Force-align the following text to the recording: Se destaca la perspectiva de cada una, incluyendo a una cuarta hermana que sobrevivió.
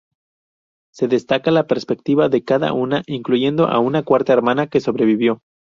Se 0.91 1.07
destaca 1.07 1.51
la 1.51 1.67
perspectiva 1.67 2.27
de 2.27 2.43
cada 2.43 2.73
una, 2.73 3.03
incluyendo 3.05 3.67
a 3.67 3.77
una 3.77 4.01
cuarta 4.01 4.33
hermana 4.33 4.65
que 4.65 4.79
sobrevivió. 4.79 5.43